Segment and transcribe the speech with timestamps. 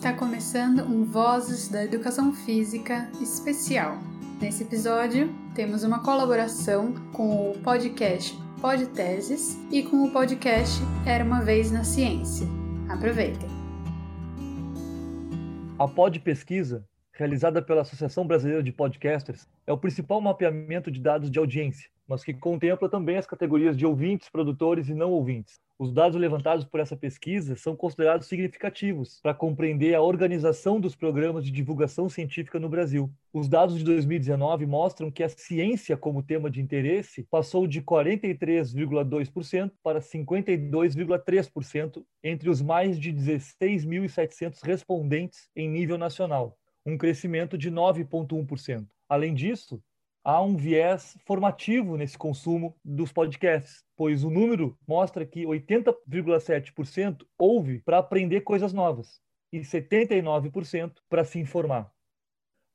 [0.00, 3.98] Está começando um Vozes da Educação Física especial.
[4.40, 11.42] Nesse episódio, temos uma colaboração com o podcast Podteses e com o podcast Era uma
[11.42, 12.46] Vez na Ciência.
[12.88, 13.46] Aproveitem!
[15.78, 16.82] A Pod Pesquisa,
[17.12, 22.22] realizada pela Associação Brasileira de Podcasters, é o principal mapeamento de dados de audiência, mas
[22.24, 25.60] que contempla também as categorias de ouvintes, produtores e não ouvintes.
[25.78, 31.44] Os dados levantados por essa pesquisa são considerados significativos para compreender a organização dos programas
[31.44, 33.08] de divulgação científica no Brasil.
[33.32, 39.70] Os dados de 2019 mostram que a ciência como tema de interesse passou de 43,2%
[39.80, 48.84] para 52,3% entre os mais de 16.700 respondentes em nível nacional, um crescimento de 9,1%.
[49.08, 49.80] Além disso,
[50.24, 57.80] há um viés formativo nesse consumo dos podcasts, pois o número mostra que 80,7% ouve
[57.80, 59.20] para aprender coisas novas
[59.52, 61.90] e 79% para se informar.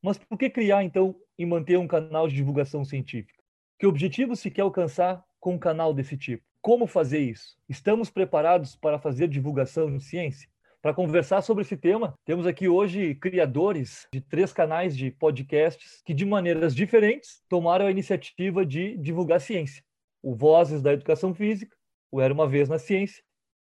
[0.02, 3.44] Mas por que criar, então, e manter um canal de divulgação científica?
[3.80, 6.44] Que objetivo se quer alcançar com um canal desse tipo?
[6.62, 7.58] Como fazer isso?
[7.70, 10.50] Estamos preparados para fazer divulgação em ciência?
[10.86, 16.14] Para conversar sobre esse tema, temos aqui hoje criadores de três canais de podcasts que,
[16.14, 19.84] de maneiras diferentes, tomaram a iniciativa de divulgar ciência.
[20.22, 21.76] O Vozes da Educação Física,
[22.12, 23.24] o Era Uma Vez na Ciência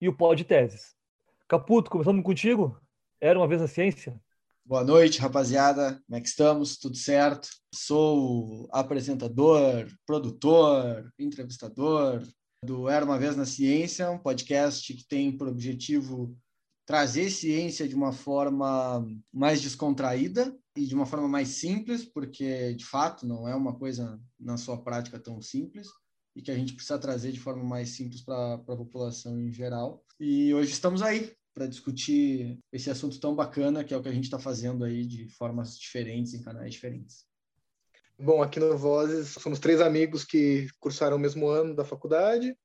[0.02, 0.96] e o Pod Teses.
[1.48, 2.82] Caputo, começando contigo?
[3.22, 4.20] Era Uma Vez na Ciência?
[4.66, 6.02] Boa noite, rapaziada.
[6.08, 6.78] Como é que estamos?
[6.78, 7.48] Tudo certo?
[7.72, 12.24] Sou apresentador, produtor, entrevistador
[12.66, 16.36] do Era Uma Vez na Ciência, um podcast que tem por objetivo
[16.86, 22.86] trazer ciência de uma forma mais descontraída e de uma forma mais simples, porque de
[22.86, 25.88] fato não é uma coisa na sua prática tão simples
[26.36, 30.04] e que a gente precisa trazer de forma mais simples para a população em geral.
[30.20, 34.14] E hoje estamos aí para discutir esse assunto tão bacana que é o que a
[34.14, 37.26] gente está fazendo aí de formas diferentes em canais diferentes.
[38.18, 42.56] Bom, aqui no Vozes somos três amigos que cursaram o mesmo ano da faculdade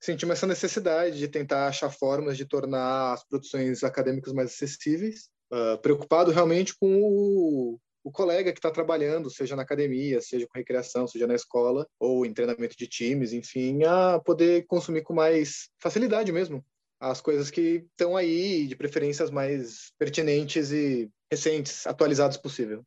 [0.00, 5.78] sentimos essa necessidade de tentar achar formas de tornar as produções acadêmicas mais acessíveis, uh,
[5.80, 11.06] preocupado realmente com o, o colega que está trabalhando, seja na academia, seja com recreação,
[11.06, 16.32] seja na escola, ou em treinamento de times, enfim, a poder consumir com mais facilidade
[16.32, 16.64] mesmo
[17.00, 22.84] as coisas que estão aí, de preferências mais pertinentes e recentes, atualizadas possível.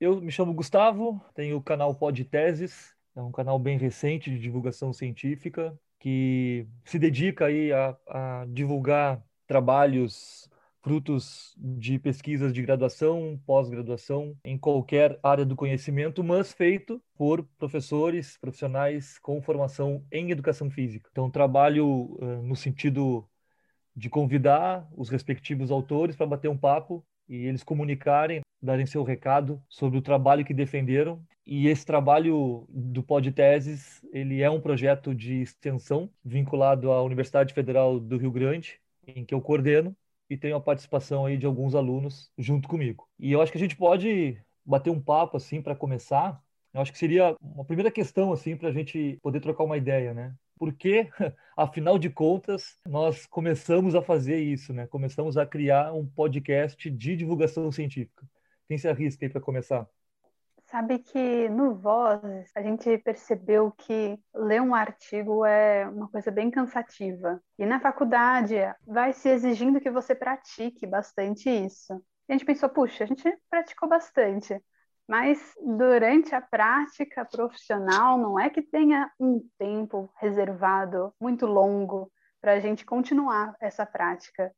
[0.00, 4.40] Eu me chamo Gustavo, tenho o canal Pod Teses, é um canal bem recente de
[4.40, 10.50] divulgação científica que se dedica aí a, a divulgar trabalhos
[10.82, 18.36] frutos de pesquisas de graduação, pós-graduação, em qualquer área do conhecimento, mas feito por professores,
[18.36, 21.08] profissionais com formação em educação física.
[21.10, 23.26] Então, trabalho uh, no sentido
[23.96, 29.62] de convidar os respectivos autores para bater um papo e eles comunicarem, darem seu recado
[29.68, 35.42] sobre o trabalho que defenderam e esse trabalho do Podteses, ele é um projeto de
[35.42, 39.94] extensão vinculado à Universidade Federal do Rio Grande, em que eu coordeno
[40.30, 43.06] e tenho a participação aí de alguns alunos junto comigo.
[43.18, 46.42] E eu acho que a gente pode bater um papo assim para começar.
[46.72, 50.14] Eu acho que seria uma primeira questão assim para a gente poder trocar uma ideia,
[50.14, 50.34] né?
[50.58, 51.10] Porque,
[51.54, 54.86] afinal de contas, nós começamos a fazer isso, né?
[54.86, 58.26] Começamos a criar um podcast de divulgação científica.
[58.68, 59.86] Quem se arrisca aí para começar?
[60.66, 66.50] Sabe que no Vozes a gente percebeu que ler um artigo é uma coisa bem
[66.50, 67.40] cansativa.
[67.58, 71.94] E na faculdade vai se exigindo que você pratique bastante isso.
[72.28, 74.60] E a gente pensou, puxa, a gente praticou bastante.
[75.06, 82.10] Mas durante a prática profissional, não é que tenha um tempo reservado muito longo
[82.40, 84.50] para a gente continuar essa prática.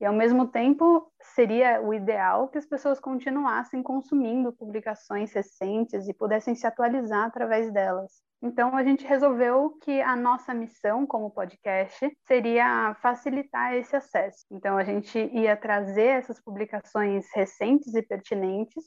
[0.00, 6.14] E, ao mesmo tempo, seria o ideal que as pessoas continuassem consumindo publicações recentes e
[6.14, 8.22] pudessem se atualizar através delas.
[8.42, 14.44] Então, a gente resolveu que a nossa missão como podcast seria facilitar esse acesso.
[14.50, 18.84] Então, a gente ia trazer essas publicações recentes e pertinentes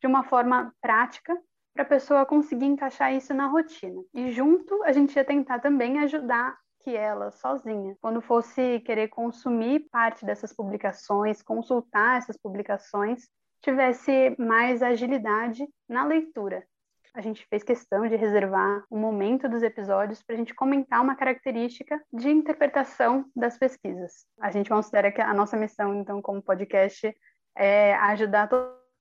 [0.00, 1.36] de uma forma prática
[1.72, 4.02] para a pessoa conseguir encaixar isso na rotina.
[4.12, 9.80] E junto, a gente ia tentar também ajudar que ela sozinha, quando fosse querer consumir
[9.90, 13.28] parte dessas publicações, consultar essas publicações,
[13.60, 16.64] tivesse mais agilidade na leitura.
[17.12, 21.14] A gente fez questão de reservar um momento dos episódios para a gente comentar uma
[21.14, 24.24] característica de interpretação das pesquisas.
[24.40, 27.14] A gente considera que a nossa missão, então, como podcast,
[27.54, 28.48] é ajudar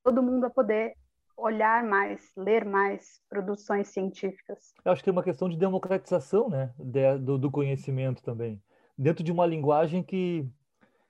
[0.03, 0.93] todo mundo a poder
[1.37, 4.73] olhar mais, ler mais produções científicas.
[4.83, 8.61] Eu acho que tem uma questão de democratização, né, de, do, do, conhecimento também,
[8.97, 10.49] dentro de uma linguagem que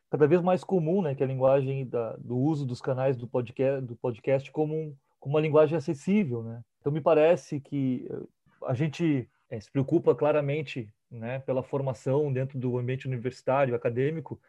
[0.10, 3.28] cada vez mais comum, né, que é a linguagem da, do uso dos canais do
[3.28, 6.62] podcast, do podcast como, um, como uma linguagem acessível, né?
[6.80, 8.28] Então me parece que eh,
[8.66, 14.40] a gente é, se preocupa claramente, né, pela formação dentro do ambiente universitário, acadêmico,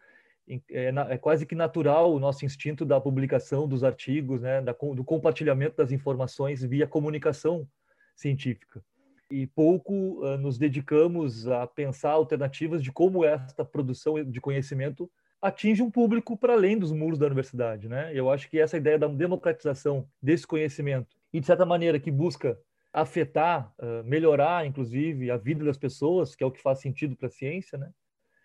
[0.70, 5.76] é, é, quase que natural o nosso instinto da publicação dos artigos, né, do compartilhamento
[5.76, 7.68] das informações via comunicação
[8.16, 8.82] científica.
[9.30, 15.10] E pouco uh, nos dedicamos a pensar alternativas de como esta produção de conhecimento
[15.40, 18.10] atinge um público para além dos muros da universidade, né?
[18.12, 22.58] Eu acho que essa ideia da democratização desse conhecimento e de certa maneira que busca
[22.92, 27.28] afetar, uh, melhorar, inclusive, a vida das pessoas, que é o que faz sentido para
[27.28, 27.90] a ciência, né?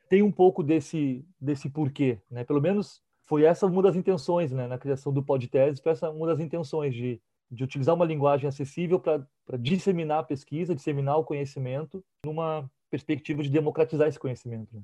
[0.09, 2.43] Tem um pouco desse desse porquê, né?
[2.43, 4.67] Pelo menos foi essa uma das intenções, né?
[4.67, 7.21] Na criação do Podtese, foi essa uma das intenções de
[7.53, 9.27] de utilizar uma linguagem acessível para
[9.59, 14.75] disseminar a pesquisa, disseminar o conhecimento, numa perspectiva de democratizar esse conhecimento.
[14.75, 14.81] Né?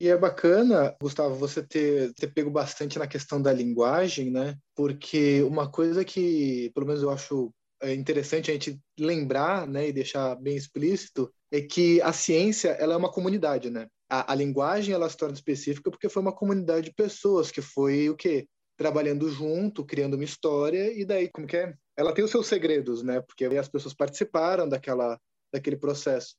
[0.00, 4.56] E é bacana, Gustavo, você ter, ter pego bastante na questão da linguagem, né?
[4.74, 7.52] Porque uma coisa que, pelo menos eu acho
[7.82, 12.92] é interessante a gente lembrar, né, e deixar bem explícito, é que a ciência ela
[12.92, 13.88] é uma comunidade, né?
[14.10, 18.10] A, a linguagem ela se torna específica porque foi uma comunidade de pessoas que foi
[18.10, 18.46] o quê?
[18.76, 21.74] Trabalhando junto, criando uma história e daí como que é?
[21.96, 23.20] Ela tem os seus segredos, né?
[23.20, 25.18] Porque as pessoas participaram daquela
[25.52, 26.34] daquele processo.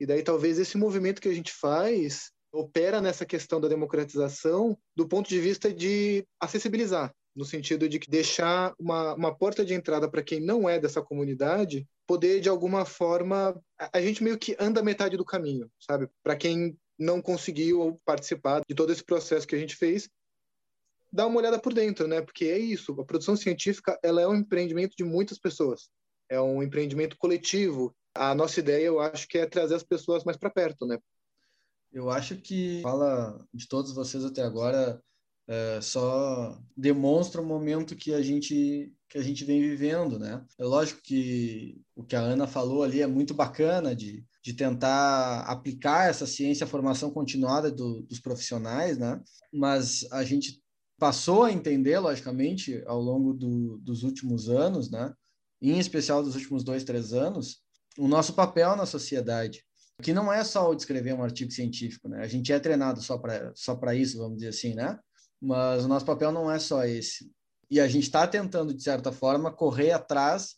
[0.00, 5.06] E daí talvez esse movimento que a gente faz opera nessa questão da democratização do
[5.06, 10.22] ponto de vista de acessibilizar, no sentido de deixar uma, uma porta de entrada para
[10.22, 14.82] quem não é dessa comunidade poder, de alguma forma, a, a gente meio que anda
[14.82, 16.08] metade do caminho, sabe?
[16.22, 20.08] Para quem não conseguiu participar de todo esse processo que a gente fez,
[21.12, 22.20] dar uma olhada por dentro, né?
[22.20, 25.88] Porque é isso, a produção científica ela é um empreendimento de muitas pessoas,
[26.28, 27.94] é um empreendimento coletivo.
[28.14, 30.98] A nossa ideia, eu acho que é trazer as pessoas mais para perto, né?
[31.92, 35.00] Eu acho que fala de todos vocês até agora
[35.46, 40.44] é, só demonstra o momento que a gente que a gente vem vivendo, né?
[40.58, 45.40] É lógico que o que a Ana falou ali é muito bacana de, de tentar
[45.42, 49.20] aplicar essa ciência à formação continuada do, dos profissionais, né?
[49.52, 50.58] Mas a gente
[50.98, 55.12] passou a entender, logicamente, ao longo do, dos últimos anos, né?
[55.60, 57.58] Em especial dos últimos dois, três anos,
[57.98, 59.62] o nosso papel na sociedade
[60.00, 62.22] que não é só o de escrever um artigo científico, né?
[62.22, 64.98] A gente é treinado só para só para isso, vamos dizer assim, né?
[65.42, 67.30] Mas o nosso papel não é só esse.
[67.70, 70.54] E a gente está tentando, de certa forma, correr atrás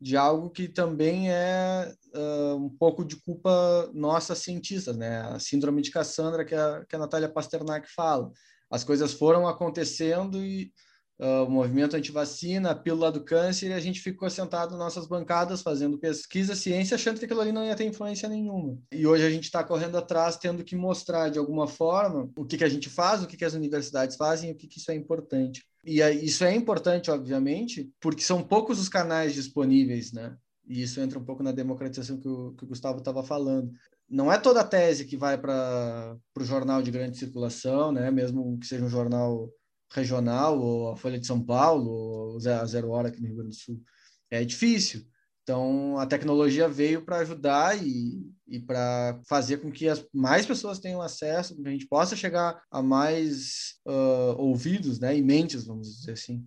[0.00, 5.22] de algo que também é uh, um pouco de culpa nossa cientistas, né?
[5.22, 8.30] A síndrome de Cassandra que a, que a Natália Pasternak fala.
[8.70, 10.72] As coisas foram acontecendo e
[11.18, 15.06] uh, o movimento anti-vacina, a pílula do câncer, e a gente ficou sentado nas nossas
[15.06, 18.78] bancadas fazendo pesquisa, ciência, achando que aquilo ali não ia ter influência nenhuma.
[18.92, 22.58] E hoje a gente está correndo atrás, tendo que mostrar de alguma forma o que,
[22.58, 24.90] que a gente faz, o que, que as universidades fazem e o que, que isso
[24.90, 25.64] é importante.
[25.86, 30.36] E isso é importante, obviamente, porque são poucos os canais disponíveis, né?
[30.66, 33.70] E isso entra um pouco na democratização que o, que o Gustavo estava falando.
[34.08, 38.10] Não é toda a tese que vai para o jornal de grande circulação, né?
[38.10, 39.48] mesmo que seja um jornal
[39.92, 43.50] regional, ou a Folha de São Paulo, ou a Zero Hora aqui no Rio Grande
[43.50, 43.80] do Sul.
[44.28, 45.06] É difícil.
[45.46, 50.80] Então, a tecnologia veio para ajudar e, e para fazer com que as mais pessoas
[50.80, 55.86] tenham acesso, que a gente possa chegar a mais uh, ouvidos né, e mentes, vamos
[56.00, 56.44] dizer assim.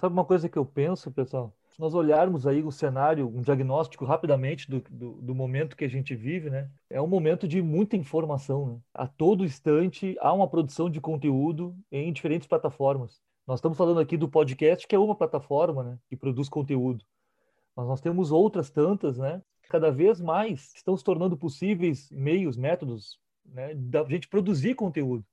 [0.00, 1.54] Sabe uma coisa que eu penso, pessoal?
[1.70, 5.88] se nós olharmos aí o cenário, um diagnóstico rapidamente do, do, do, momento que a
[5.88, 6.70] gente vive, né?
[6.88, 8.66] É um momento de muita informação.
[8.68, 8.78] Né?
[8.94, 13.20] A todo instante há uma produção de conteúdo em diferentes plataformas.
[13.44, 17.04] Nós estamos falando aqui do podcast, que é uma plataforma né, que produz conteúdo.
[17.76, 19.42] Mas nós temos outras tantas, né?
[19.68, 25.24] Cada vez mais estão se tornando possíveis meios, métodos, né, da gente produzir conteúdo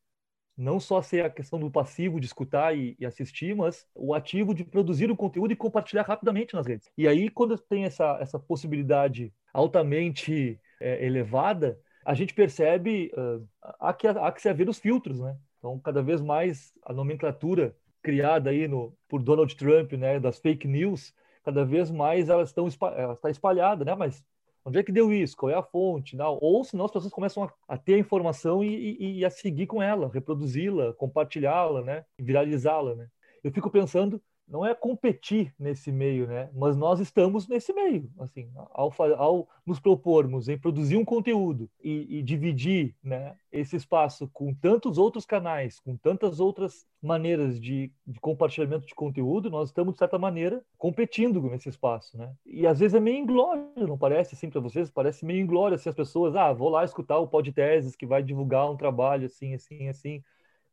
[0.62, 4.54] não só ser a questão do passivo de escutar e, e, assistir, mas o ativo
[4.54, 6.90] de produzir o conteúdo e compartilhar rapidamente nas redes.
[6.98, 13.48] E aí, quando tem essa, essa possibilidade altamente é, elevada, a gente percebe uh,
[13.80, 15.38] há, que, há que se haver os filtros, né?
[15.58, 20.68] Então, cada vez mais a nomenclatura criada aí no, por Donald Trump, né, das fake
[20.68, 23.96] news, cada vez mais elas estão ela está espalhada, né?
[23.96, 24.24] Mas
[24.64, 25.36] Onde é que deu isso?
[25.36, 26.16] Qual é a fonte?
[26.16, 26.38] Não.
[26.40, 29.66] Ou senão as pessoas começam a, a ter a informação e, e, e, a seguir
[29.66, 32.06] com ela, reproduzi-la, compartilhá-la, né?
[32.18, 32.94] viralizá-la.
[32.94, 33.08] Né?
[33.44, 36.50] Eu fico pensando não é competir nesse meio, né?
[36.54, 42.20] Mas nós estamos nesse meio, assim, ao, ao nos propormos em produzir um conteúdo e,
[42.20, 48.20] e, dividir, né, esse espaço com tantos outros canais, com tantas outras maneiras de, de
[48.20, 52.34] compartilhamento de conteúdo, nós estamos de certa maneira competindo nesse espaço, né?
[52.46, 54.90] E às vezes é meio inglório, não parece assim para vocês?
[54.90, 58.70] Parece meio inglório assim as pessoas, ah, vou lá escutar o podcast que vai divulgar
[58.70, 60.24] um trabalho assim, assim, assim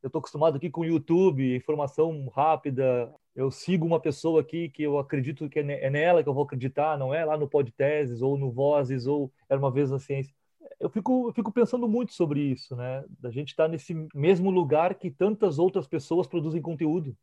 [0.02, 3.12] Eu estou acostumado aqui com o YouTube, informação rápida.
[3.34, 6.44] Eu sigo uma pessoa aqui que eu acredito que é, é nela que eu vou
[6.44, 10.32] acreditar, não é lá no Podteses ou no Vozes ou Era Uma Vez na Ciência.
[10.78, 13.04] Eu fico, eu fico pensando muito sobre isso, né?
[13.18, 17.16] Da gente estar tá nesse mesmo lugar que tantas outras pessoas produzem conteúdo.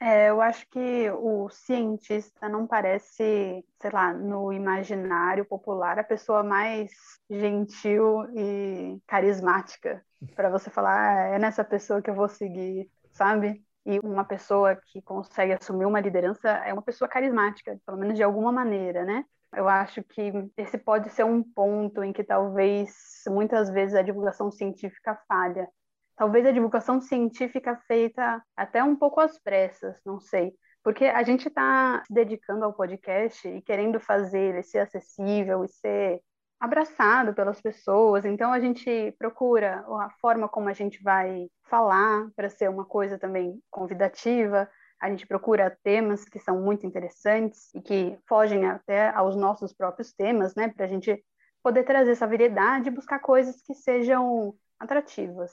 [0.00, 6.44] É, eu acho que o cientista não parece, sei lá, no imaginário popular, a pessoa
[6.44, 6.90] mais
[7.28, 10.04] gentil e carismática
[10.36, 13.64] para você falar, ah, é nessa pessoa que eu vou seguir, sabe?
[13.84, 18.22] E uma pessoa que consegue assumir uma liderança é uma pessoa carismática, pelo menos de
[18.22, 19.24] alguma maneira, né?
[19.52, 24.50] Eu acho que esse pode ser um ponto em que talvez muitas vezes a divulgação
[24.50, 25.68] científica falha
[26.18, 30.52] talvez a divulgação científica feita até um pouco às pressas, não sei.
[30.82, 35.68] Porque a gente está se dedicando ao podcast e querendo fazer ele ser acessível e
[35.68, 36.20] ser
[36.58, 38.24] abraçado pelas pessoas.
[38.24, 43.16] Então a gente procura a forma como a gente vai falar para ser uma coisa
[43.16, 44.68] também convidativa.
[45.00, 50.12] A gente procura temas que são muito interessantes e que fogem até aos nossos próprios
[50.12, 50.68] temas, né?
[50.68, 51.24] Para a gente
[51.62, 55.52] poder trazer essa variedade e buscar coisas que sejam atrativas.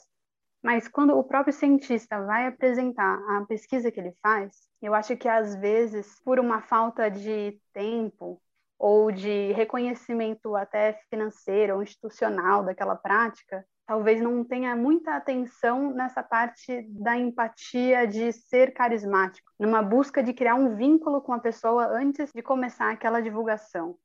[0.65, 5.29] Mas quando o próprio cientista vai apresentar a pesquisa que ele faz, eu acho que
[5.29, 8.41] às vezes, por uma falta de tempo
[8.79, 16.24] ou de reconhecimento até financeiro ou institucional daquela prática, talvez não tenha muita atenção nessa
[16.24, 21.86] parte da empatia de ser carismático, numa busca de criar um vínculo com a pessoa
[21.86, 23.95] antes de começar aquela divulgação.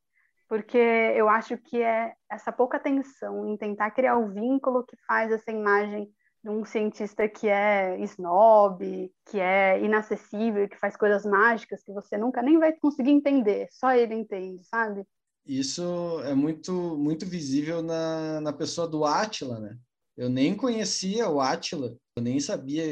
[0.47, 5.33] Porque eu acho que é essa pouca atenção em tentar criar o vínculo que faz
[5.33, 6.13] essa imagem
[6.45, 12.43] um cientista que é snob, que é inacessível, que faz coisas mágicas que você nunca
[12.43, 15.05] nem vai conseguir entender, só ele entende, sabe?
[15.45, 19.77] Isso é muito muito visível na, na pessoa do Átila, né?
[20.17, 22.85] Eu nem conhecia o Átila, eu nem sabia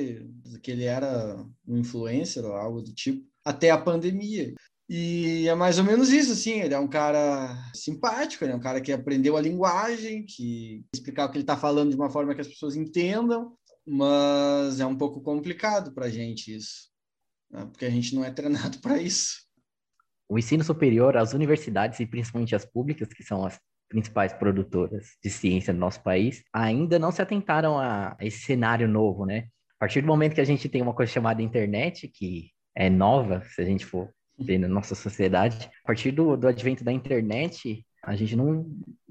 [0.62, 1.37] que ele era
[1.67, 4.55] um influencer ou algo do tipo, até a pandemia.
[4.88, 8.61] E é mais ou menos isso, assim, ele é um cara simpático, ele é um
[8.61, 12.35] cara que aprendeu a linguagem, que explicar o que ele está falando de uma forma
[12.35, 13.54] que as pessoas entendam,
[13.87, 16.88] mas é um pouco complicado para a gente isso,
[17.50, 17.66] né?
[17.66, 19.47] porque a gente não é treinado para isso.
[20.26, 25.30] O ensino superior, as universidades e principalmente as públicas, que são as principais produtoras de
[25.30, 29.49] ciência do nosso país, ainda não se atentaram a esse cenário novo, né?
[29.76, 33.42] A partir do momento que a gente tem uma coisa chamada internet, que é nova,
[33.42, 35.68] se a gente for na nossa sociedade.
[35.85, 38.66] A partir do, do advento da internet, a gente não,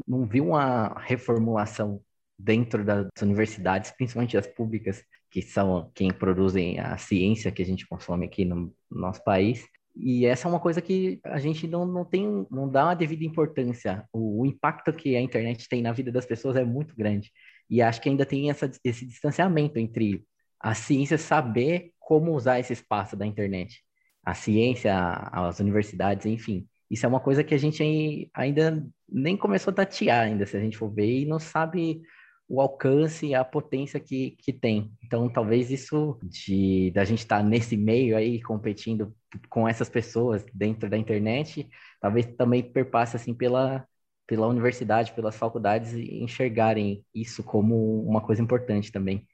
[0.07, 2.01] não viu uma reformulação
[2.37, 7.87] dentro das universidades, principalmente as públicas, que são quem produzem a ciência que a gente
[7.87, 9.65] consome aqui no, no nosso país.
[9.95, 13.25] E essa é uma coisa que a gente não, não tem, não dá uma devida
[13.25, 14.07] importância.
[14.13, 17.31] O, o, impacto que a internet tem na vida das pessoas é muito grande.
[17.69, 20.23] E acho que ainda tem essa, esse distanciamento entre
[20.59, 23.83] a ciência saber como usar esse espaço da internet
[24.27, 24.93] a ciência,
[25.31, 26.67] as universidades, enfim.
[26.91, 30.59] Isso é uma coisa que a gente ainda nem começou a tatear ainda, se a
[30.59, 32.01] gente for ver, e não sabe
[32.45, 34.91] o alcance e a potência que, que tem.
[35.01, 39.15] Então, talvez isso de da gente estar tá nesse meio aí competindo
[39.49, 41.69] com essas pessoas dentro da internet,
[42.01, 43.87] talvez também perpasse assim pela
[44.27, 49.25] pela universidade, pelas faculdades enxergarem isso como uma coisa importante também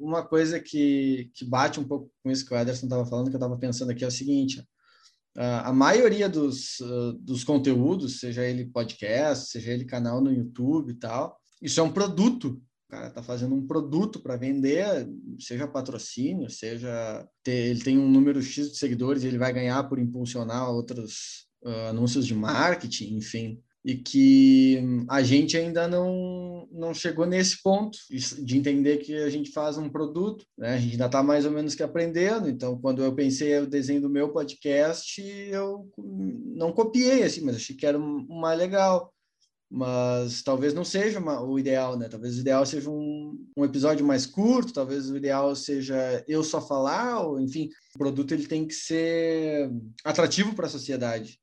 [0.00, 3.36] uma coisa que, que bate um pouco com isso que o Ederson estava falando, que
[3.36, 4.66] eu estava pensando aqui, é o seguinte:
[5.36, 6.78] a maioria dos,
[7.20, 11.92] dos conteúdos, seja ele podcast, seja ele canal no YouTube e tal, isso é um
[11.92, 12.60] produto.
[12.88, 18.10] O cara está fazendo um produto para vender, seja patrocínio, seja ter, ele tem um
[18.10, 23.16] número X de seguidores e ele vai ganhar por impulsionar outros uh, anúncios de marketing,
[23.16, 29.30] enfim e que a gente ainda não, não chegou nesse ponto de entender que a
[29.30, 30.74] gente faz um produto, né?
[30.74, 34.02] A gente ainda está mais ou menos que aprendendo, então quando eu pensei o desenho
[34.02, 39.12] do meu podcast, eu não copiei assim, mas achei que era um, mais legal.
[39.72, 42.08] Mas talvez não seja uma, o ideal, né?
[42.08, 46.60] Talvez o ideal seja um, um episódio mais curto, talvez o ideal seja eu só
[46.60, 49.70] falar, ou enfim, o produto ele tem que ser
[50.04, 51.38] atrativo para a sociedade.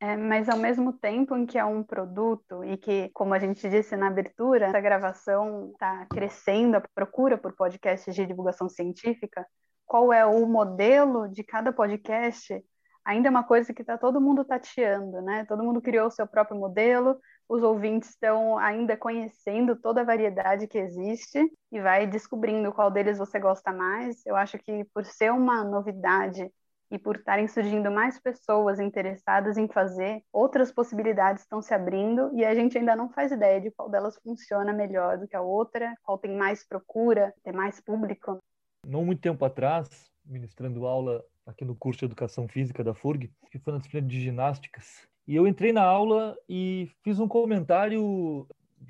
[0.00, 3.68] É, mas ao mesmo tempo em que é um produto e que, como a gente
[3.68, 9.46] disse na abertura, essa gravação está crescendo, a procura por podcasts de divulgação científica,
[9.86, 12.62] qual é o modelo de cada podcast,
[13.04, 15.44] ainda é uma coisa que está todo mundo tateando, né?
[15.46, 20.66] Todo mundo criou o seu próprio modelo, os ouvintes estão ainda conhecendo toda a variedade
[20.66, 24.24] que existe e vai descobrindo qual deles você gosta mais.
[24.26, 26.50] Eu acho que por ser uma novidade
[26.94, 32.44] e por estarem surgindo mais pessoas interessadas em fazer, outras possibilidades estão se abrindo e
[32.44, 35.92] a gente ainda não faz ideia de qual delas funciona melhor do que a outra,
[36.04, 38.38] qual tem mais procura, tem mais público.
[38.86, 39.88] Não muito tempo atrás,
[40.24, 44.20] ministrando aula aqui no curso de Educação Física da FURG, que foi na disciplina de
[44.20, 48.46] ginásticas, e eu entrei na aula e fiz um comentário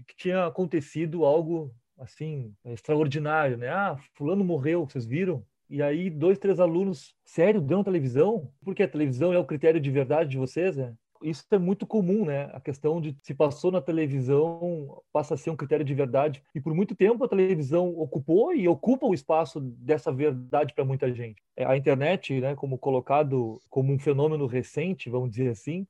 [0.06, 3.70] que tinha acontecido algo assim extraordinário, né?
[3.70, 5.42] Ah, fulano morreu, vocês viram?
[5.68, 8.50] E aí dois, três alunos, sério, na televisão?
[8.64, 10.94] Porque a televisão é o critério de verdade de vocês, né?
[11.22, 12.50] Isso é muito comum, né?
[12.52, 16.42] A questão de se passou na televisão passa a ser um critério de verdade.
[16.54, 21.10] E por muito tempo a televisão ocupou e ocupa o espaço dessa verdade para muita
[21.14, 21.42] gente.
[21.56, 25.86] É, a internet, né, como colocado como um fenômeno recente, vamos dizer assim,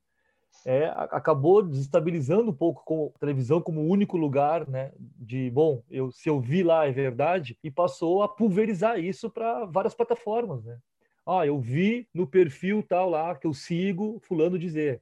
[0.65, 6.11] é, acabou desestabilizando um pouco com a televisão como único lugar, né, de bom, eu
[6.11, 10.77] se eu vi lá é verdade e passou a pulverizar isso para várias plataformas, né?
[11.25, 15.01] Ah, eu vi no perfil tal lá que eu sigo fulano dizer.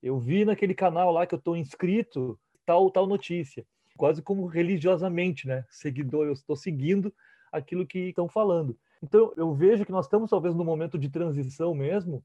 [0.00, 3.66] Eu vi naquele canal lá que eu estou inscrito tal tal notícia.
[3.96, 5.64] Quase como religiosamente, né?
[5.68, 7.12] Seguidor, eu estou seguindo
[7.52, 8.76] aquilo que estão falando.
[9.02, 12.24] Então, eu vejo que nós estamos talvez no momento de transição mesmo,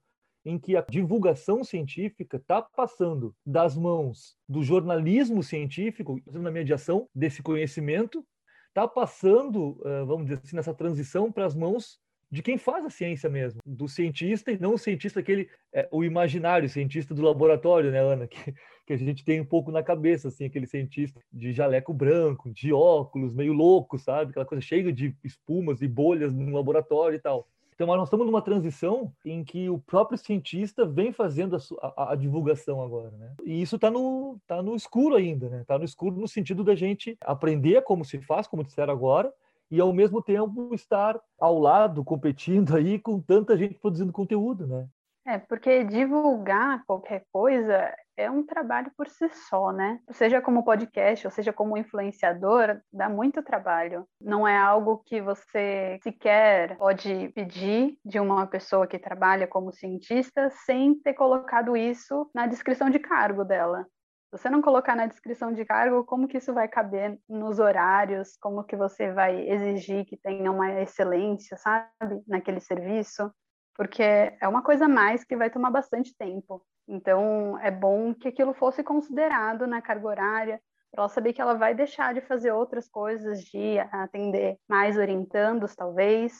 [0.49, 7.43] em que a divulgação científica está passando das mãos do jornalismo científico, na mediação desse
[7.43, 8.25] conhecimento,
[8.67, 11.99] está passando, eh, vamos dizer assim, nessa transição para as mãos
[12.31, 16.03] de quem faz a ciência mesmo, do cientista e não o cientista aquele, é, o
[16.03, 18.53] imaginário cientista do laboratório, né, Ana, que,
[18.85, 22.71] que a gente tem um pouco na cabeça, assim, aquele cientista de jaleco branco, de
[22.71, 27.47] óculos, meio louco, sabe, aquela coisa cheia de espumas e bolhas no laboratório e tal.
[27.81, 32.15] Então, nós estamos numa transição em que o próprio cientista vem fazendo a, a, a
[32.15, 33.31] divulgação agora, né?
[33.45, 35.61] E isso está no, tá no escuro ainda, né?
[35.61, 39.33] Está no escuro no sentido da gente aprender como se faz, como disseram agora,
[39.71, 44.85] e ao mesmo tempo estar ao lado, competindo aí com tanta gente produzindo conteúdo, né?
[45.25, 49.99] É, porque divulgar qualquer coisa é um trabalho por si só, né?
[50.11, 54.05] Seja como podcast, ou seja como influenciador, dá muito trabalho.
[54.21, 60.49] Não é algo que você sequer pode pedir de uma pessoa que trabalha como cientista
[60.65, 63.85] sem ter colocado isso na descrição de cargo dela.
[64.25, 68.37] Se você não colocar na descrição de cargo, como que isso vai caber nos horários?
[68.39, 73.31] Como que você vai exigir que tenha uma excelência, sabe, naquele serviço?
[73.79, 76.61] porque é uma coisa a mais que vai tomar bastante tempo.
[76.89, 81.53] Então, é bom que aquilo fosse considerado na carga horária, para ela saber que ela
[81.53, 86.33] vai deixar de fazer outras coisas, de atender mais orientandos, talvez,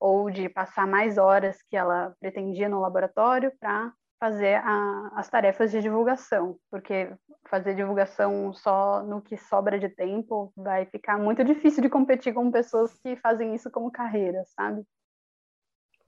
[0.00, 5.70] ou de passar mais horas que ela pretendia no laboratório para fazer a, as tarefas
[5.70, 7.14] de divulgação, porque
[7.48, 12.50] fazer divulgação só no que sobra de tempo vai ficar muito difícil de competir com
[12.50, 14.82] pessoas que fazem isso como carreira, sabe?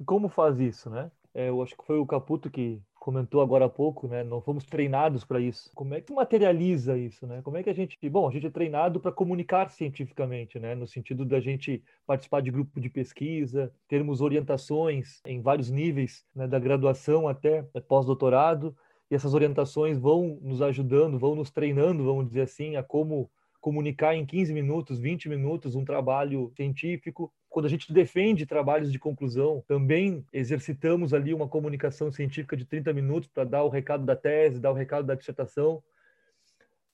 [0.04, 1.10] como faz isso, né?
[1.34, 4.22] É, eu acho que foi o Caputo que comentou agora há pouco, né?
[4.22, 5.72] Não fomos treinados para isso.
[5.74, 7.42] Como é que materializa isso, né?
[7.42, 10.76] Como é que a gente, bom, a gente é treinado para comunicar cientificamente, né?
[10.76, 16.46] No sentido da gente participar de grupo de pesquisa, termos orientações em vários níveis, né?
[16.46, 18.72] Da graduação até pós-doutorado,
[19.10, 23.28] e essas orientações vão nos ajudando, vão nos treinando, vamos dizer assim, a como
[23.60, 27.32] comunicar em 15 minutos, 20 minutos um trabalho científico.
[27.52, 32.94] Quando a gente defende trabalhos de conclusão, também exercitamos ali uma comunicação científica de 30
[32.94, 35.84] minutos para dar o recado da tese, dar o recado da dissertação.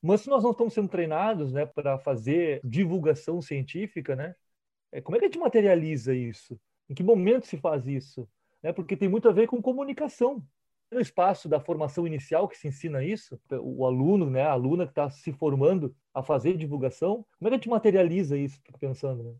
[0.03, 4.35] Mas se nós não estamos sendo treinados né, para fazer divulgação científica, né,
[4.90, 6.59] é, como é que a gente materializa isso?
[6.90, 8.29] Em que momento se faz isso?
[8.61, 10.44] É porque tem muito a ver com comunicação
[10.90, 14.90] no espaço da formação inicial que se ensina isso, o aluno, né, a aluna que
[14.90, 18.61] está se formando a fazer divulgação, como é que a gente materializa isso?
[18.81, 19.23] Pensando.
[19.23, 19.35] Né?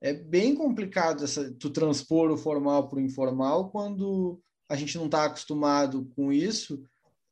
[0.00, 5.06] É bem complicado essa, tu transpor o formal para o informal quando a gente não
[5.06, 6.82] está acostumado com isso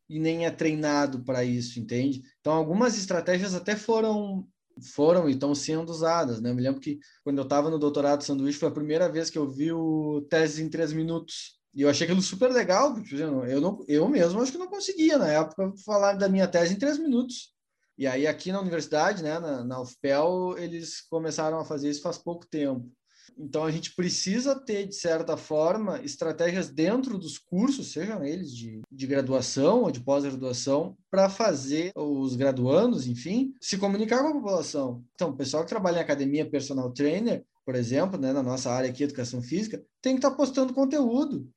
[0.09, 2.23] e nem é treinado para isso, entende?
[2.41, 4.47] Então, algumas estratégias até foram
[4.95, 6.51] foram e estão sendo usadas, né?
[6.51, 9.29] Eu me lembro que quando eu estava no doutorado de sanduíche foi a primeira vez
[9.29, 13.15] que eu vi o tese em três minutos e eu achei aquilo super legal, porque
[13.15, 16.79] eu, não, eu mesmo acho que não conseguia, na época, falar da minha tese em
[16.79, 17.53] três minutos.
[17.99, 22.17] E aí, aqui na universidade, né, na, na UFPEL, eles começaram a fazer isso faz
[22.17, 22.89] pouco tempo.
[23.37, 28.81] Então, a gente precisa ter, de certa forma, estratégias dentro dos cursos, sejam eles de,
[28.91, 35.05] de graduação ou de pós-graduação, para fazer os graduandos, enfim, se comunicar com a população.
[35.15, 38.89] Então, o pessoal que trabalha em academia, personal trainer, por exemplo, né, na nossa área
[38.89, 41.51] aqui, educação física, tem que estar tá postando conteúdo.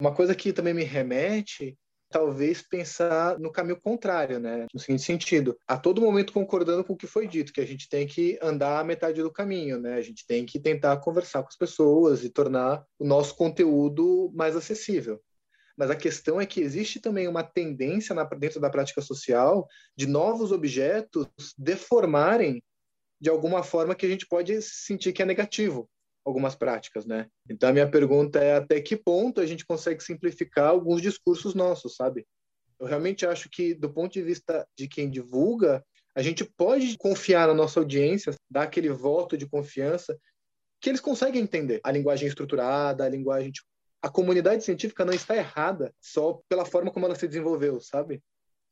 [0.00, 1.78] Uma coisa que também me remete
[2.12, 4.66] talvez pensar no caminho contrário, né?
[4.72, 7.88] No seguinte sentido, a todo momento concordando com o que foi dito, que a gente
[7.88, 9.94] tem que andar a metade do caminho, né?
[9.94, 14.54] A gente tem que tentar conversar com as pessoas e tornar o nosso conteúdo mais
[14.54, 15.20] acessível.
[15.76, 20.06] Mas a questão é que existe também uma tendência na, dentro da prática social de
[20.06, 22.62] novos objetos deformarem
[23.18, 25.88] de alguma forma que a gente pode sentir que é negativo
[26.24, 27.28] algumas práticas, né?
[27.48, 31.96] Então a minha pergunta é até que ponto a gente consegue simplificar alguns discursos nossos,
[31.96, 32.26] sabe?
[32.78, 37.48] Eu realmente acho que do ponto de vista de quem divulga, a gente pode confiar
[37.48, 40.18] na nossa audiência, dar aquele voto de confiança
[40.80, 43.66] que eles conseguem entender a linguagem estruturada, a linguagem tipo,
[44.02, 48.20] a comunidade científica não está errada só pela forma como ela se desenvolveu, sabe?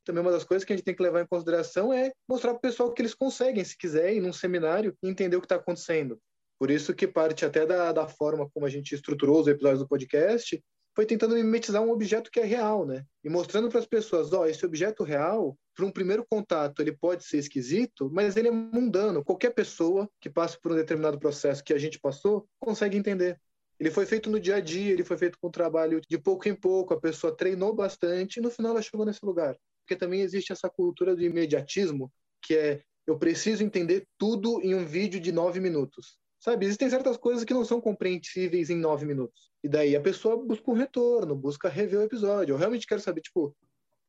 [0.05, 2.59] Também uma das coisas que a gente tem que levar em consideração é mostrar para
[2.59, 5.57] o pessoal que eles conseguem, se quiser, ir num seminário e entender o que está
[5.57, 6.21] acontecendo.
[6.61, 9.89] Por isso que parte até da, da forma como a gente estruturou os episódios do
[9.89, 10.63] podcast
[10.95, 13.03] foi tentando mimetizar um objeto que é real, né?
[13.25, 17.25] E mostrando para as pessoas, ó, esse objeto real, para um primeiro contato, ele pode
[17.25, 19.25] ser esquisito, mas ele é mundano.
[19.25, 23.41] Qualquer pessoa que passe por um determinado processo que a gente passou consegue entender.
[23.79, 26.55] Ele foi feito no dia a dia, ele foi feito com trabalho de pouco em
[26.55, 29.57] pouco, a pessoa treinou bastante e no final ela chegou nesse lugar.
[29.83, 34.85] Porque também existe essa cultura do imediatismo, que é eu preciso entender tudo em um
[34.85, 36.20] vídeo de nove minutos.
[36.41, 39.51] Sabe, existem certas coisas que não são compreensíveis em nove minutos.
[39.63, 42.55] E daí a pessoa busca um retorno, busca rever o episódio.
[42.55, 43.55] Eu realmente quero saber, tipo,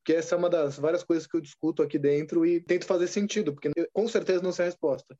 [0.05, 3.07] que essa é uma das várias coisas que eu discuto aqui dentro e tento fazer
[3.07, 5.13] sentido, porque com certeza não sei a resposta.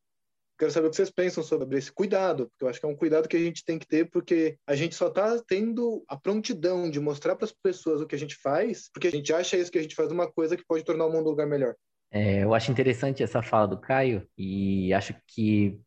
[0.58, 2.96] Quero saber o que vocês pensam sobre esse cuidado, porque eu acho que é um
[2.96, 6.90] cuidado que a gente tem que ter, porque a gente só está tendo a prontidão
[6.90, 9.72] de mostrar para as pessoas o que a gente faz, porque a gente acha isso
[9.72, 11.76] que a gente faz uma coisa que pode tornar o mundo um lugar melhor.
[12.12, 15.80] É, eu acho interessante essa fala do Caio e acho que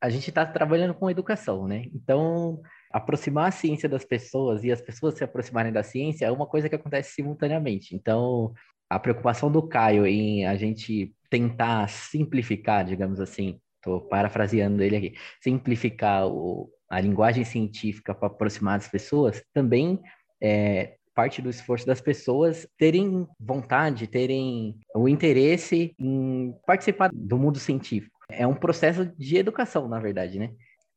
[0.00, 1.86] a gente está trabalhando com educação, né?
[1.92, 6.46] Então, aproximar a ciência das pessoas e as pessoas se aproximarem da ciência é uma
[6.46, 7.94] coisa que acontece simultaneamente.
[7.94, 8.52] Então,
[8.88, 15.14] a preocupação do Caio em a gente tentar simplificar, digamos assim, estou parafraseando ele aqui,
[15.42, 20.00] simplificar o, a linguagem científica para aproximar as pessoas, também
[20.40, 27.58] é parte do esforço das pessoas terem vontade, terem o interesse em participar do mundo
[27.58, 28.17] científico.
[28.30, 30.50] É um processo de educação, na verdade, né?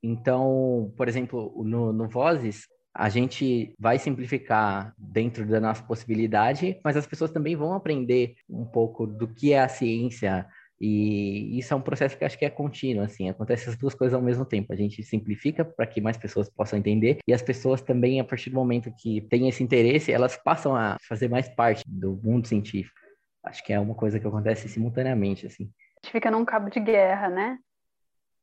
[0.04, 6.98] Então, por exemplo, no, no Vozes, a gente vai simplificar dentro da nossa possibilidade, mas
[6.98, 10.46] as pessoas também vão aprender um pouco do que é a ciência,
[10.80, 14.16] e isso é um processo que acho que é contínuo, assim, acontece as duas coisas
[14.16, 14.74] ao mesmo tempo.
[14.74, 18.50] A gente simplifica para que mais pessoas possam entender, e as pessoas também, a partir
[18.50, 23.00] do momento que têm esse interesse, elas passam a fazer mais parte do mundo científico.
[23.46, 27.30] Acho que é uma coisa que acontece simultaneamente, assim gente fica num cabo de guerra,
[27.30, 27.60] né?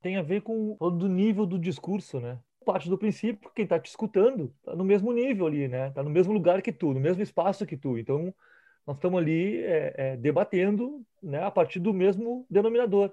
[0.00, 2.38] Tem a ver com o nível do discurso, né?
[2.64, 5.88] Parte do princípio que quem está te escutando está no mesmo nível ali, né?
[5.88, 7.98] Está no mesmo lugar que tu, no mesmo espaço que tu.
[7.98, 8.32] Então,
[8.86, 13.12] nós estamos ali é, é, debatendo né, a partir do mesmo denominador.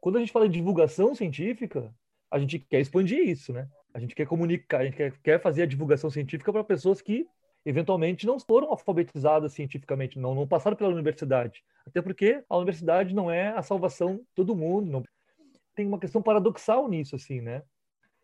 [0.00, 1.92] Quando a gente fala de divulgação científica,
[2.30, 3.68] a gente quer expandir isso, né?
[3.94, 7.26] A gente quer comunicar, a gente quer, quer fazer a divulgação científica para pessoas que
[7.68, 11.62] eventualmente não foram alfabetizadas cientificamente, não, não passaram pela universidade.
[11.86, 14.90] Até porque a universidade não é a salvação de todo mundo.
[14.90, 15.02] Não.
[15.74, 17.62] Tem uma questão paradoxal nisso, assim, né?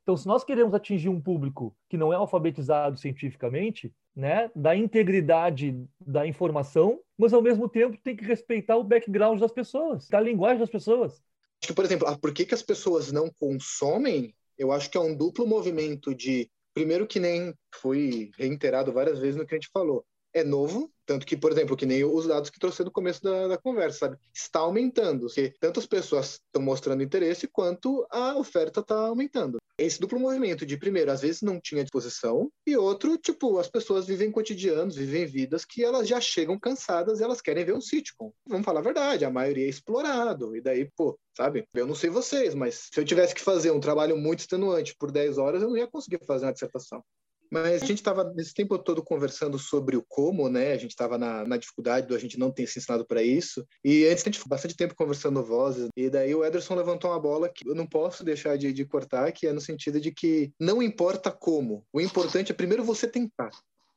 [0.02, 5.74] Então, se nós queremos atingir um público que não é alfabetizado cientificamente, né, da integridade
[6.00, 10.58] da informação, mas ao mesmo tempo tem que respeitar o background das pessoas, da linguagem
[10.58, 11.22] das pessoas.
[11.60, 14.34] Acho que, por exemplo, ah, por que, que as pessoas não consomem?
[14.56, 19.36] Eu acho que é um duplo movimento de Primeiro que nem foi reiterado várias vezes
[19.36, 20.04] no que a gente falou.
[20.34, 23.48] É novo, tanto que, por exemplo, que nem os dados que trouxe no começo da,
[23.48, 24.18] da conversa, sabe?
[24.34, 30.20] Está aumentando, porque tantas pessoas estão mostrando interesse quanto a oferta está aumentando esse duplo
[30.20, 34.94] movimento de, primeiro, às vezes não tinha disposição, e outro, tipo, as pessoas vivem cotidianos,
[34.94, 38.32] vivem vidas que elas já chegam cansadas e elas querem ver um sitcom.
[38.46, 41.66] Vamos falar a verdade, a maioria é explorado, e daí, pô, sabe?
[41.74, 45.10] Eu não sei vocês, mas se eu tivesse que fazer um trabalho muito extenuante por
[45.10, 47.02] 10 horas, eu não ia conseguir fazer uma dissertação.
[47.50, 50.72] Mas a gente estava nesse tempo todo conversando sobre o como, né?
[50.72, 53.66] A gente estava na, na, dificuldade do a gente não ter se ensinado para isso.
[53.84, 55.88] E antes a gente bastante tempo conversando vozes.
[55.96, 59.30] E daí o Ederson levantou uma bola que eu não posso deixar de, de cortar,
[59.32, 61.86] que é no sentido de que não importa como.
[61.92, 63.50] O importante é primeiro você tentar.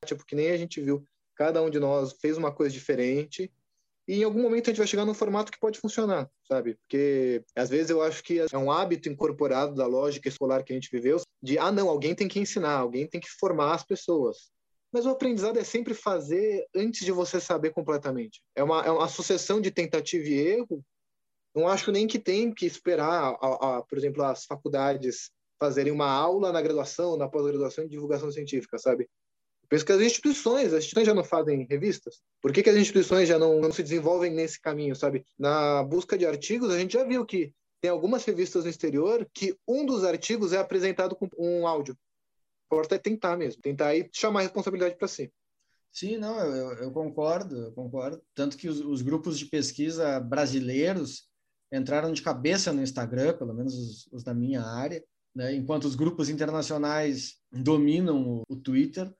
[0.06, 1.04] Tipo, que nem a gente viu.
[1.36, 3.52] Cada um de nós fez uma coisa diferente
[4.08, 6.76] e em algum momento a gente vai chegar num formato que pode funcionar, sabe?
[6.76, 10.76] Porque às vezes eu acho que é um hábito incorporado da lógica escolar que a
[10.76, 14.50] gente viveu de, ah, não, alguém tem que ensinar, alguém tem que formar as pessoas.
[14.92, 18.42] Mas o aprendizado é sempre fazer antes de você saber completamente.
[18.56, 20.82] É uma, é uma sucessão de tentativa e erro.
[21.54, 26.10] Não acho nem que tem que esperar, a, a, por exemplo, as faculdades fazerem uma
[26.10, 29.10] aula na graduação, na pós-graduação de divulgação científica, sabe?
[29.70, 32.22] Penso que as instituições, as instituições já não fazem revistas.
[32.42, 35.26] Por que, que as instituições já não, não se desenvolvem nesse caminho, sabe?
[35.38, 39.56] Na busca de artigos, a gente já viu que tem algumas revistas no exterior que
[39.68, 41.98] um dos artigos é apresentado com um áudio.
[42.66, 45.32] Importa é tentar mesmo, tentar e chamar a responsabilidade para si.
[45.92, 48.22] Sim, não, eu, eu, concordo, eu concordo.
[48.36, 51.28] Tanto que os, os, grupos de pesquisa brasileiros
[51.72, 55.04] entraram de cabeça no Instagram, pelo menos os, os da minha área,
[55.34, 55.56] né?
[55.56, 59.12] enquanto os grupos internacionais dominam o, o Twitter.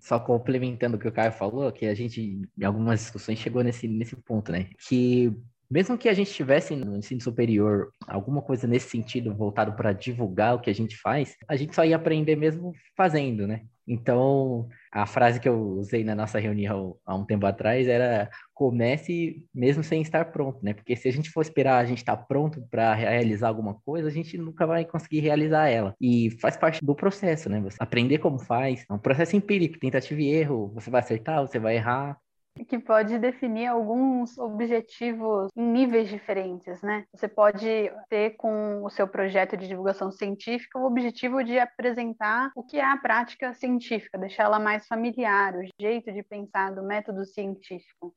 [0.00, 2.20] Só complementando o que o Caio falou, que a gente,
[2.58, 4.70] em algumas discussões, chegou nesse, nesse ponto, né?
[4.88, 5.32] Que
[5.70, 10.54] mesmo que a gente tivesse no ensino superior alguma coisa nesse sentido voltado para divulgar
[10.54, 13.62] o que a gente faz, a gente só ia aprender mesmo fazendo, né?
[13.88, 19.44] Então, a frase que eu usei na nossa reunião há um tempo atrás era comece
[19.54, 20.74] mesmo sem estar pronto, né?
[20.74, 24.08] Porque se a gente for esperar a gente estar tá pronto para realizar alguma coisa,
[24.08, 25.94] a gente nunca vai conseguir realizar ela.
[26.00, 27.60] E faz parte do processo, né?
[27.60, 31.58] Você aprender como faz, é um processo empírico, tentativa e erro, você vai acertar, você
[31.58, 32.18] vai errar,
[32.64, 37.04] que pode definir alguns objetivos em níveis diferentes, né?
[37.12, 42.62] Você pode ter com o seu projeto de divulgação científica o objetivo de apresentar o
[42.62, 47.24] que é a prática científica, deixar ela mais familiar, o jeito de pensar do método
[47.24, 48.14] científico,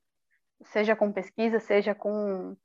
[0.63, 2.55] seja com pesquisa, seja com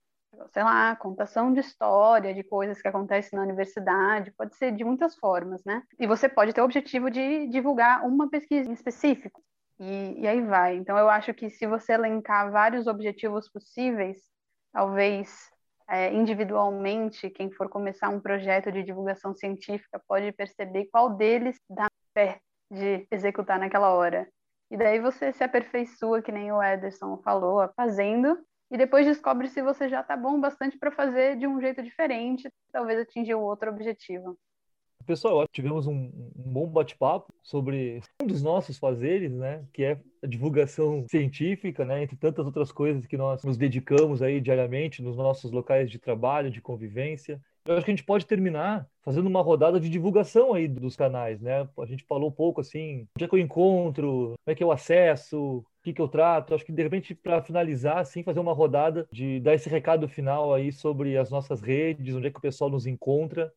[0.53, 5.17] sei lá, contação de história, de coisas que acontecem na universidade, pode ser de muitas
[5.17, 5.83] formas, né?
[5.99, 9.43] E você pode ter o objetivo de divulgar uma pesquisa em específico.
[9.79, 10.77] E, e aí vai.
[10.77, 14.19] Então, eu acho que se você elencar vários objetivos possíveis,
[14.73, 15.51] talvez
[15.89, 21.89] é, individualmente, quem for começar um projeto de divulgação científica pode perceber qual deles dá
[22.15, 24.29] pé de executar naquela hora.
[24.71, 28.39] E daí você se aperfeiçoa, que nem o Ederson falou, fazendo,
[28.71, 32.51] e depois descobre se você já está bom bastante para fazer de um jeito diferente,
[32.73, 34.37] talvez atingir outro objetivo.
[35.07, 40.27] Pessoal, tivemos um, um bom bate-papo sobre um dos nossos fazeres, né, que é a
[40.27, 45.51] divulgação científica, né, entre tantas outras coisas que nós nos dedicamos aí diariamente nos nossos
[45.51, 47.41] locais de trabalho, de convivência.
[47.67, 51.41] Eu acho que a gente pode terminar fazendo uma rodada de divulgação aí dos canais,
[51.41, 51.67] né?
[51.79, 54.71] A gente falou um pouco assim, onde é que eu encontro, como é que eu
[54.71, 56.55] acesso, o que, que eu trato.
[56.55, 60.53] Acho que de repente para finalizar, assim, fazer uma rodada de dar esse recado final
[60.53, 63.51] aí sobre as nossas redes, onde é que o pessoal nos encontra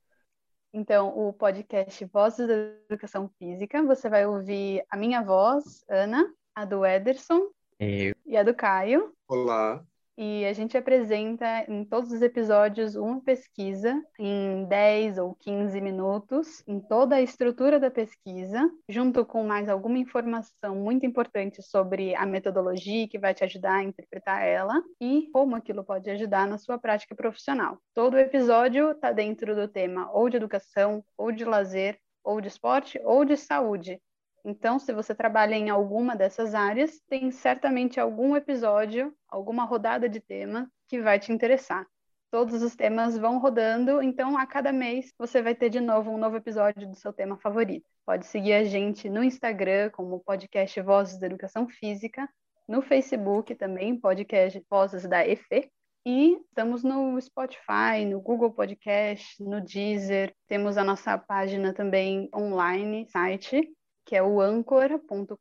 [0.74, 2.54] então, o podcast Vozes da
[2.90, 7.50] Educação Física, você vai ouvir a minha voz, Ana, a do Ederson
[7.80, 8.14] Eu.
[8.26, 9.14] e a do Caio.
[9.28, 9.84] Olá
[10.18, 16.64] e a gente apresenta em todos os episódios uma pesquisa em 10 ou 15 minutos,
[16.68, 22.26] em toda a estrutura da pesquisa, junto com mais alguma informação muito importante sobre a
[22.26, 26.80] metodologia que vai te ajudar a interpretar ela e como aquilo pode ajudar na sua
[26.80, 27.78] prática profissional.
[27.94, 33.00] Todo episódio está dentro do tema ou de educação, ou de lazer, ou de esporte,
[33.04, 34.02] ou de saúde.
[34.50, 40.22] Então, se você trabalha em alguma dessas áreas, tem certamente algum episódio, alguma rodada de
[40.22, 41.86] tema que vai te interessar.
[42.32, 46.18] Todos os temas vão rodando, então a cada mês você vai ter de novo um
[46.18, 47.90] novo episódio do seu tema favorito.
[48.06, 52.26] Pode seguir a gente no Instagram como podcast Vozes da Educação Física,
[52.70, 55.70] no Facebook também, podcast Vozes da EFE,
[56.06, 60.34] e estamos no Spotify, no Google Podcast, no Deezer.
[60.48, 63.76] Temos a nossa página também online, site,
[64.08, 65.36] que é o anchor.fm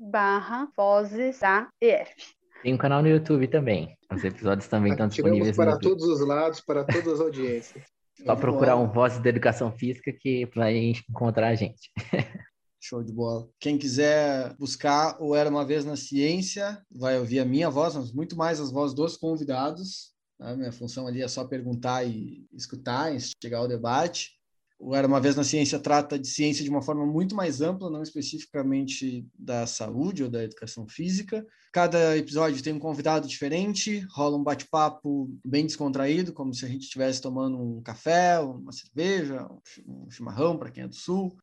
[0.00, 2.34] barra vozes da EF.
[2.64, 3.96] Tem um canal no YouTube também.
[4.12, 7.84] Os episódios também estão disponíveis para todos os lados, para todas as audiências.
[8.26, 10.76] Só procurar um Vozes da Educação Física que vai
[11.08, 11.90] encontrar a gente.
[12.78, 13.48] Show de bola.
[13.58, 18.12] Quem quiser buscar o Era Uma Vez na Ciência, vai ouvir a minha voz, mas
[18.12, 20.12] muito mais as vozes dos convidados.
[20.38, 23.10] A minha função ali é só perguntar e escutar,
[23.42, 24.39] chegar ao debate
[24.80, 27.90] o Era Uma Vez na Ciência trata de ciência de uma forma muito mais ampla,
[27.90, 31.46] não especificamente da saúde ou da educação física.
[31.70, 36.84] Cada episódio tem um convidado diferente, rola um bate-papo bem descontraído, como se a gente
[36.84, 39.46] estivesse tomando um café, uma cerveja,
[39.86, 41.36] um chimarrão para quem é do Sul.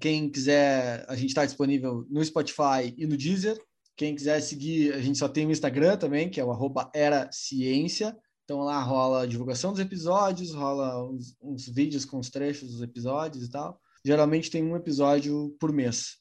[0.00, 3.56] Quem quiser, a gente está disponível no Spotify e no Deezer.
[3.96, 7.30] Quem quiser seguir, a gente só tem o Instagram também, que é o arroba Era
[7.30, 8.16] Ciência.
[8.50, 12.82] Então lá rola a divulgação dos episódios, rola uns, uns, vídeos com os trechos dos
[12.82, 13.80] episódios e tal.
[14.04, 16.16] Geralmente tem um episódio por mês.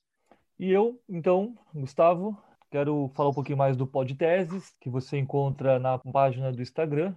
[0.59, 2.37] E eu, então, Gustavo,
[2.69, 7.15] quero falar um pouquinho mais do Podteses, que você encontra na página do Instagram,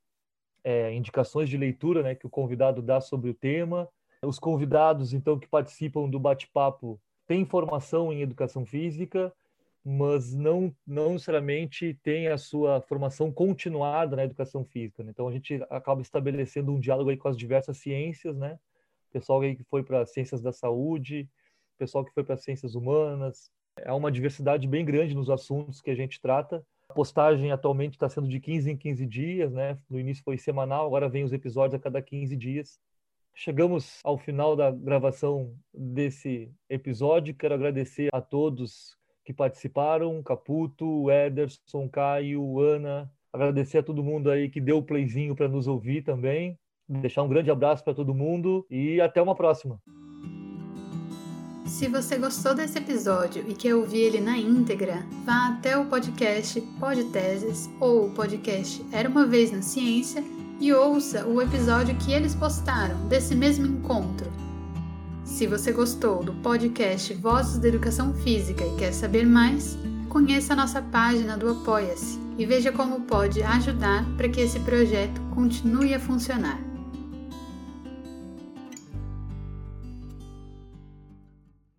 [0.63, 3.89] é, indicações de leitura, né, que o convidado dá sobre o tema.
[4.21, 9.33] Os convidados, então, que participam do bate-papo têm formação em educação física,
[9.85, 15.03] mas não, não necessariamente tem a sua formação continuada na educação física.
[15.03, 15.11] Né?
[15.11, 18.57] Então, a gente acaba estabelecendo um diálogo aí com as diversas ciências, né?
[19.11, 21.29] Pessoal aí que foi para ciências da saúde,
[21.77, 23.51] pessoal que foi para ciências humanas.
[23.77, 26.65] É uma diversidade bem grande nos assuntos que a gente trata.
[26.87, 29.77] A postagem atualmente está sendo de 15 em 15 dias, né?
[29.89, 32.79] No início foi semanal, agora vem os episódios a cada 15 dias.
[33.35, 37.35] Chegamos ao final da gravação desse episódio.
[37.35, 43.11] Quero agradecer a todos que participaram, Caputo, Ederson, Caio, Ana.
[43.31, 46.57] Agradecer a todo mundo aí que deu o playzinho para nos ouvir também.
[46.87, 49.79] Deixar um grande abraço para todo mundo e até uma próxima.
[51.65, 56.61] Se você gostou desse episódio e quer ouvir ele na íntegra, vá até o podcast
[56.79, 60.23] Podteses ou o podcast Era uma Vez na Ciência
[60.59, 64.42] e ouça o episódio que eles postaram desse mesmo encontro.
[65.33, 69.75] Se você gostou do podcast Vozes da Educação Física e quer saber mais,
[70.07, 75.19] conheça a nossa página do Apoia-se e veja como pode ajudar para que esse projeto
[75.33, 76.72] continue a funcionar.